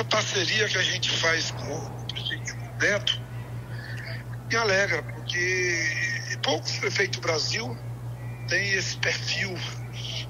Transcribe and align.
essa 0.00 0.04
parceria 0.04 0.66
que 0.66 0.78
a 0.78 0.82
gente 0.82 1.10
faz 1.18 1.50
com 1.50 1.76
o 1.76 2.06
prefeito 2.06 2.56
Neto 2.80 3.20
me 4.48 4.56
alegra, 4.56 5.02
porque 5.02 6.38
poucos 6.42 6.72
prefeitos 6.78 7.18
do 7.18 7.22
Brasil 7.22 7.78
têm 8.48 8.72
esse 8.72 8.96
perfil, 8.96 9.54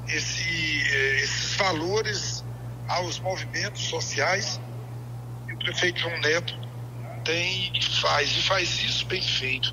esse, 0.08 0.82
eh, 0.92 1.20
esses 1.22 1.54
valores 1.54 2.44
aos 2.88 3.20
movimentos 3.20 3.82
sociais. 3.84 4.60
E 5.48 5.52
o 5.54 5.58
prefeito 5.58 6.00
João 6.00 6.20
Neto 6.20 6.58
tem 7.24 7.70
e 7.72 7.82
faz, 8.00 8.36
e 8.36 8.42
faz 8.42 8.82
isso 8.82 9.06
bem 9.06 9.22
feito. 9.22 9.72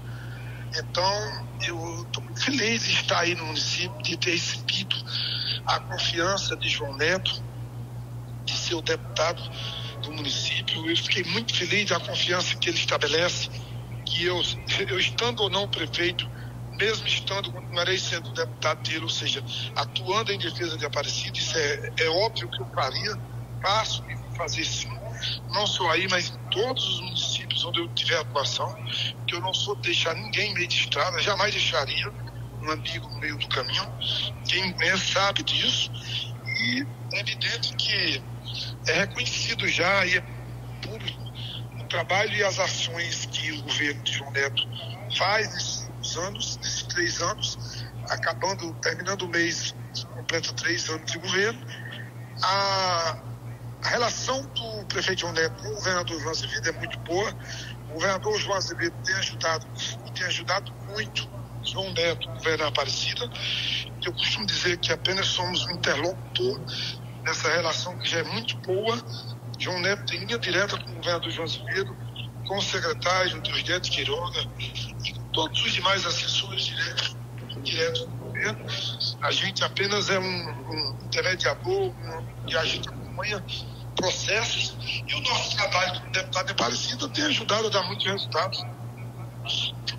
Então, 0.77 1.47
eu 1.65 2.03
estou 2.03 2.23
muito 2.23 2.43
feliz 2.43 2.83
de 2.83 2.93
estar 2.93 3.19
aí 3.19 3.33
no 3.33 3.47
município, 3.47 4.01
de 4.03 4.15
ter 4.15 4.31
recebido 4.31 4.95
a 5.65 5.79
confiança 5.79 6.55
de 6.55 6.69
João 6.69 6.95
Neto, 6.95 7.43
de 8.45 8.55
ser 8.55 8.75
o 8.75 8.81
deputado 8.81 9.41
do 10.07 10.13
município. 10.13 10.89
Eu 10.89 10.97
fiquei 10.97 11.23
muito 11.25 11.55
feliz 11.55 11.89
da 11.89 11.99
confiança 11.99 12.55
que 12.55 12.69
ele 12.69 12.77
estabelece, 12.77 13.49
que 14.05 14.23
eu, 14.23 14.41
eu 14.87 14.99
estando 14.99 15.41
ou 15.43 15.49
não 15.49 15.67
prefeito, 15.67 16.27
mesmo 16.79 17.07
estando, 17.07 17.51
continuarei 17.51 17.97
sendo 17.97 18.31
deputado 18.33 18.81
dele, 18.83 19.03
ou 19.03 19.09
seja, 19.09 19.43
atuando 19.75 20.31
em 20.31 20.37
defesa 20.37 20.77
de 20.77 20.85
Aparecida, 20.85 21.37
isso 21.37 21.57
é, 21.57 21.93
é 22.01 22.09
óbvio 22.09 22.49
que 22.49 22.61
eu 22.61 22.67
faria, 22.73 23.11
faço 23.61 24.03
e 24.09 24.37
fazer 24.37 24.63
sim, 24.63 24.89
não 25.49 25.65
só 25.65 25.89
aí, 25.91 26.07
mas 26.09 26.29
em 26.29 26.49
todos 26.51 26.83
os 26.87 27.01
municípios 27.01 27.65
onde 27.65 27.81
eu 27.81 27.87
tiver 27.89 28.17
atuação, 28.19 28.71
que 29.27 29.35
eu 29.35 29.41
não 29.41 29.53
sou 29.53 29.75
deixar 29.81 30.13
ninguém 30.15 30.53
meio 30.53 30.67
de 30.67 30.75
estrada, 30.75 31.19
jamais 31.21 31.51
deixaria 31.51 32.13
um 32.61 32.71
amigo 32.71 33.09
no 33.09 33.19
meio 33.19 33.37
do 33.37 33.47
caminho, 33.47 33.83
quem 34.47 34.71
conhece 34.73 35.13
sabe 35.13 35.43
disso, 35.43 35.89
e 36.45 36.85
é 37.13 37.19
evidente 37.21 37.75
que 37.75 38.23
é 38.87 38.93
reconhecido 38.93 39.67
já 39.67 40.05
e 40.05 40.17
é 40.17 40.21
público 40.81 41.27
o 41.79 41.87
trabalho 41.87 42.33
e 42.33 42.43
as 42.43 42.59
ações 42.59 43.25
que 43.27 43.51
o 43.53 43.61
governo 43.63 44.03
de 44.03 44.13
João 44.13 44.31
Neto 44.31 44.63
faz 45.17 45.53
nesses 45.53 46.17
anos, 46.17 46.57
nesses 46.57 46.83
três 46.83 47.21
anos, 47.21 47.85
acabando, 48.09 48.73
terminando 48.81 49.23
o 49.23 49.27
mês, 49.29 49.73
completa 50.15 50.51
três 50.53 50.89
anos 50.89 51.09
de 51.11 51.17
governo. 51.17 51.65
A, 52.43 53.17
a 53.83 53.87
relação 53.89 54.41
do 54.47 54.85
prefeito 54.87 55.21
João 55.21 55.33
Neto 55.33 55.63
com 55.63 55.69
o 55.69 55.75
governador 55.75 56.19
João 56.19 56.31
Azevedo 56.31 56.69
é 56.69 56.71
muito 56.73 56.99
boa. 56.99 57.33
O 57.89 57.93
governador 57.93 58.39
João 58.39 58.57
Azevedo 58.57 58.95
tem 59.03 59.15
ajudado 59.15 59.65
tem 60.13 60.25
ajudado 60.25 60.73
muito 60.89 61.29
João 61.63 61.91
Neto, 61.93 62.27
governador 62.27 62.67
Aparecida. 62.67 63.29
Eu 64.03 64.13
costumo 64.13 64.45
dizer 64.45 64.77
que 64.77 64.91
apenas 64.91 65.27
somos 65.27 65.65
um 65.67 65.71
interlocutor 65.71 66.61
nessa 67.27 67.49
relação 67.49 67.97
que 67.97 68.09
já 68.09 68.19
é 68.19 68.23
muito 68.23 68.57
boa. 68.59 68.97
João 69.59 69.79
Neto 69.81 70.05
tem 70.05 70.19
linha 70.19 70.39
direta 70.39 70.77
com 70.77 70.89
o 70.89 70.95
governador 70.95 71.29
João 71.29 71.45
Azevedo, 71.45 71.95
com 72.47 72.57
o 72.57 72.61
secretário 72.61 73.41
Deus 73.41 73.89
Quiroga 73.89 74.39
e 74.57 75.13
com 75.13 75.23
todos 75.33 75.61
os 75.61 75.73
demais 75.73 76.05
assessores 76.05 76.65
diretos, 76.65 77.17
diretos 77.63 78.01
do 78.01 78.15
governo. 78.15 78.65
A 79.21 79.31
gente 79.31 79.63
apenas 79.63 80.09
é 80.09 80.17
um, 80.17 80.23
um 80.23 80.97
intermediador 81.05 81.89
um, 81.89 82.25
e 82.47 82.55
a 82.55 82.63
gente 82.63 82.87
acompanha 82.87 83.43
processos 83.95 84.77
e 85.05 85.13
o 85.13 85.21
nosso 85.21 85.57
trabalho 85.57 85.99
como 85.99 86.11
deputado 86.11 86.45
de 86.45 86.51
Aparecida 86.53 87.09
tem 87.09 87.25
ajudado 87.25 87.67
a 87.67 87.69
dar 87.69 87.83
muitos 87.83 88.05
resultados. 88.05 88.63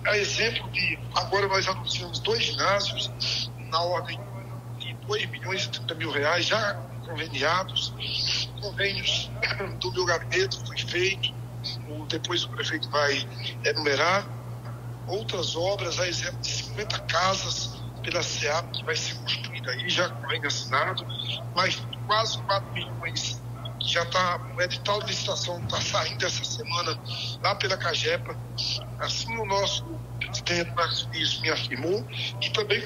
A 0.05 0.17
exemplo 0.17 0.69
de, 0.71 0.97
agora 1.15 1.47
nós 1.47 1.67
anunciamos 1.67 2.19
dois 2.19 2.43
ginásios 2.43 3.51
na 3.69 3.81
ordem 3.81 4.19
de 4.79 4.93
2 5.05 5.29
milhões 5.29 5.65
e 5.65 5.69
30 5.69 5.95
mil 5.95 6.11
reais, 6.11 6.45
já 6.45 6.89
conveniados, 7.09 7.93
convênios 8.61 9.29
do 9.81 9.91
meu 9.91 10.05
gabinete 10.05 10.59
foi 10.65 10.77
feito, 10.77 11.33
depois 12.07 12.43
o 12.43 12.49
prefeito 12.49 12.89
vai 12.89 13.27
enumerar, 13.65 14.27
outras 15.07 15.55
obras, 15.55 15.99
a 15.99 16.07
exemplo 16.07 16.39
de 16.39 16.49
50 16.49 16.99
casas 16.99 17.81
pela 18.03 18.23
SEAP 18.23 18.71
que 18.71 18.85
vai 18.85 18.95
ser 18.95 19.15
construída 19.15 19.71
aí, 19.71 19.89
já 19.89 20.07
vem 20.07 20.45
assinado, 20.45 21.05
mas 21.55 21.81
quase 22.05 22.37
4 22.43 22.73
milhões 22.73 23.41
que 23.79 23.93
já 23.93 24.03
está, 24.03 24.39
o 24.55 24.61
edital 24.61 24.99
de 25.01 25.07
licitação 25.07 25.59
está 25.63 25.81
saindo 25.81 26.25
essa 26.25 26.43
semana 26.43 26.99
lá 27.41 27.55
pela 27.55 27.77
Cagepa. 27.77 28.35
Assim 28.99 29.37
o 29.37 29.45
nosso 29.45 29.85
presidente 30.19 30.71
Marcos 30.75 31.07
me 31.41 31.49
afirmou 31.49 32.05
e 32.41 32.49
também 32.49 32.81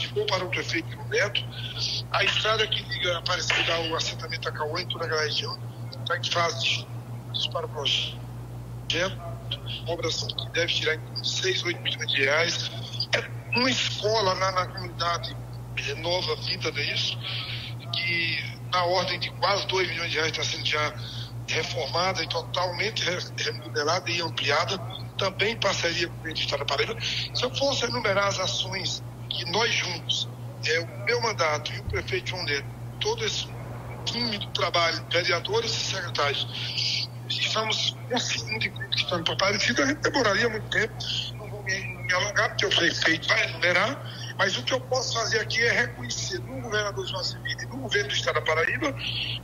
ficou 0.00 0.26
para 0.26 0.44
o 0.44 0.48
prefeito 0.48 0.96
Neto. 1.08 1.44
A 2.12 2.24
estrada 2.24 2.66
que 2.66 2.82
liga 2.82 3.18
Aparecida 3.18 3.74
ao 3.74 3.96
assentamento 3.96 4.48
Acauã 4.48 4.80
em 4.80 4.88
toda 4.88 5.06
aquela 5.06 5.22
região 5.22 5.58
está 6.00 6.16
em 6.18 6.24
fase 6.24 6.86
de 7.32 7.50
para 7.50 7.66
o 7.66 7.68
projeto. 7.68 8.18
Obras 9.86 10.22
que 10.22 10.50
deve 10.50 10.72
tirar 10.72 10.94
em 10.94 11.24
6, 11.24 11.64
8 11.64 11.82
milhões 11.82 12.10
de 12.10 12.24
reais. 12.24 12.70
É 13.12 13.58
uma 13.58 13.70
escola 13.70 14.32
lá 14.34 14.52
na 14.52 14.66
comunidade 14.66 15.36
Nova 15.98 16.36
Vida, 16.36 16.70
não 16.70 16.80
é? 16.80 16.94
Que 17.92 18.58
na 18.72 18.84
ordem 18.84 19.18
de 19.18 19.30
quase 19.32 19.66
2 19.66 19.88
milhões 19.88 20.10
de 20.10 20.16
reais 20.16 20.32
está 20.32 20.44
sendo 20.44 20.66
já 20.66 20.94
reformada 21.46 22.22
e 22.22 22.28
totalmente 22.28 23.04
remodelada 23.36 24.10
e 24.10 24.20
ampliada, 24.22 24.78
também 25.18 25.52
em 25.52 25.56
parceria 25.56 26.08
com 26.08 26.26
o 26.26 26.28
Estado 26.30 26.60
da 26.60 26.64
Paraíba. 26.64 26.96
Se 27.00 27.42
eu 27.42 27.54
fosse 27.54 27.84
enumerar 27.84 28.28
as 28.28 28.38
ações 28.38 29.02
que 29.36 29.50
nós 29.50 29.72
juntos, 29.72 30.28
é, 30.66 30.80
o 30.80 31.04
meu 31.04 31.20
mandato 31.22 31.72
e 31.72 31.78
o 31.80 31.84
prefeito 31.84 32.30
João 32.30 32.44
Neto, 32.44 32.66
todo 33.00 33.24
esse 33.24 33.48
time 34.04 34.38
do 34.38 34.46
trabalho, 34.52 35.04
vereadores 35.10 35.72
e 35.72 35.80
secretários, 35.80 37.08
estamos 37.28 37.96
conseguindo 38.10 38.64
e 38.64 38.70
conquistando 38.70 39.24
para 39.24 39.34
Aparecida, 39.34 39.82
a 39.82 39.86
gente 39.86 40.00
demoraria 40.00 40.48
muito 40.48 40.68
tempo, 40.70 40.94
não 41.38 41.48
vou 41.48 41.62
me, 41.64 41.74
me 41.74 42.12
alongar, 42.12 42.48
porque 42.50 42.66
o 42.66 42.70
prefeito 42.70 43.28
vai 43.28 43.44
enumerar, 43.44 44.34
mas 44.38 44.56
o 44.56 44.62
que 44.62 44.74
eu 44.74 44.80
posso 44.80 45.14
fazer 45.14 45.40
aqui 45.40 45.62
é 45.62 45.72
reconhecer 45.72 46.38
no 46.40 46.60
governador 46.60 47.06
João 47.06 47.20
Azevedo 47.20 47.62
e 47.62 47.66
no 47.66 47.78
governo 47.78 48.08
do 48.08 48.14
Estado 48.14 48.34
da 48.34 48.42
Paraíba 48.42 48.94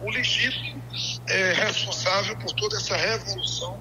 o 0.01 0.11
legítimo 0.11 0.83
é, 1.29 1.53
responsável 1.53 2.37
por 2.37 2.53
toda 2.53 2.77
essa 2.77 2.97
revolução 2.97 3.81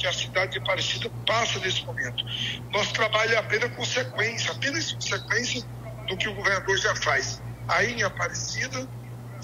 que 0.00 0.06
a 0.06 0.12
cidade 0.12 0.52
de 0.52 0.58
Aparecida 0.58 1.10
passa 1.26 1.58
nesse 1.58 1.84
momento. 1.84 2.24
Nosso 2.72 2.92
trabalho 2.94 3.34
é 3.34 3.36
apenas 3.36 3.70
consequência, 3.76 4.50
apenas 4.50 4.92
consequência 4.92 5.62
do 6.08 6.16
que 6.16 6.26
o 6.26 6.34
governador 6.34 6.78
já 6.78 6.96
faz. 6.96 7.42
Aí 7.68 7.92
em 7.92 8.02
Aparecida 8.02 8.88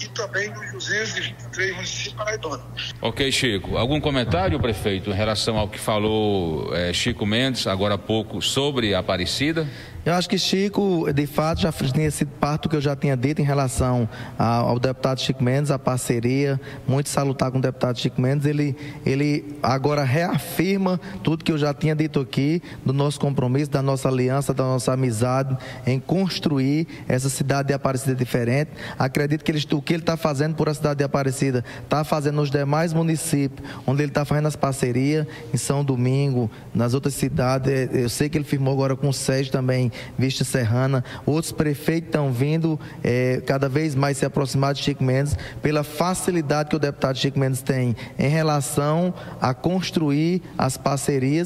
e 0.01 0.07
também 0.09 0.49
nos 0.49 0.71
223 0.71 1.75
municípios 1.75 2.13
paraibanos. 2.13 2.93
Ok, 3.01 3.31
Chico. 3.31 3.77
Algum 3.77 3.99
comentário, 3.99 4.59
prefeito, 4.59 5.11
em 5.11 5.13
relação 5.13 5.57
ao 5.57 5.67
que 5.67 5.79
falou 5.79 6.75
é, 6.75 6.91
Chico 6.91 7.25
Mendes 7.25 7.67
agora 7.67 7.95
há 7.95 7.97
pouco 7.97 8.41
sobre 8.41 8.93
Aparecida? 8.93 9.67
Eu 10.07 10.13
acho 10.13 10.29
que 10.29 10.37
Chico, 10.37 11.11
de 11.11 11.27
fato, 11.27 11.59
já 11.59 11.69
tinha 11.69 12.09
sido 12.09 12.31
parte 12.39 12.61
do 12.61 12.69
que 12.69 12.77
eu 12.77 12.81
já 12.81 12.95
tinha 12.95 13.17
dito 13.17 13.41
em 13.41 13.43
relação 13.43 14.07
ao 14.37 14.79
deputado 14.79 15.19
Chico 15.19 15.43
Mendes, 15.43 15.69
a 15.69 15.77
parceria, 15.77 16.57
muito 16.87 17.09
salutar 17.09 17.51
com 17.51 17.57
o 17.57 17.61
deputado 17.61 17.99
Chico 17.99 18.21
Mendes. 18.21 18.45
Ele, 18.45 18.73
ele 19.05 19.57
agora 19.61 20.05
reafirma 20.05 20.97
tudo 21.21 21.43
que 21.43 21.51
eu 21.51 21.57
já 21.57 21.73
tinha 21.73 21.93
dito 21.93 22.21
aqui, 22.21 22.63
do 22.85 22.93
nosso 22.93 23.19
compromisso, 23.19 23.69
da 23.69 23.81
nossa 23.81 24.07
aliança, 24.07 24.53
da 24.53 24.63
nossa 24.63 24.93
amizade 24.93 25.57
em 25.85 25.99
construir 25.99 26.87
essa 27.05 27.27
cidade 27.27 27.67
de 27.67 27.73
Aparecida 27.73 28.15
diferente. 28.15 28.71
Acredito 28.97 29.43
que 29.43 29.51
ele, 29.51 29.61
o 29.73 29.81
que 29.81 29.91
ele 29.91 30.03
está 30.03 30.15
fazendo 30.15 30.55
por 30.55 30.69
a 30.69 30.73
cidade 30.73 30.99
de 30.99 31.03
Aparecida, 31.03 31.65
está 31.83 32.05
fazendo 32.05 32.35
nos 32.35 32.49
demais 32.49 32.93
municípios, 32.93 33.67
onde 33.85 34.03
ele 34.03 34.11
está 34.11 34.23
fazendo 34.23 34.47
as 34.47 34.55
parcerias, 34.55 35.27
em 35.53 35.57
São 35.57 35.83
Domingo, 35.83 36.49
nas 36.73 36.93
outras 36.93 37.13
cidades. 37.13 37.89
Eu 37.91 38.07
sei 38.07 38.29
que 38.29 38.37
ele 38.37 38.45
firmou 38.45 38.73
agora 38.73 38.95
com 38.95 39.09
o 39.09 39.13
Sérgio 39.13 39.51
também 39.51 39.91
Vista 40.17 40.43
Serrana. 40.43 41.03
Outros 41.25 41.51
prefeitos 41.51 42.07
estão 42.07 42.31
vindo 42.31 42.79
é, 43.03 43.41
cada 43.45 43.69
vez 43.69 43.93
mais 43.93 44.17
se 44.17 44.25
aproximar 44.25 44.73
de 44.73 44.81
Chico 44.81 45.03
Mendes 45.03 45.37
pela 45.61 45.83
facilidade 45.83 46.69
que 46.69 46.75
o 46.75 46.79
deputado 46.79 47.17
Chico 47.17 47.39
Mendes 47.39 47.61
tem 47.61 47.95
em 48.17 48.27
relação 48.27 49.13
a 49.39 49.53
construir 49.53 50.41
as 50.57 50.77
parcerias 50.77 51.37